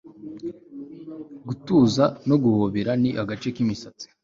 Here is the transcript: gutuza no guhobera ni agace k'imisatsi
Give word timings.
gutuza 1.47 2.05
no 2.27 2.35
guhobera 2.43 2.91
ni 3.01 3.09
agace 3.21 3.47
k'imisatsi 3.55 4.05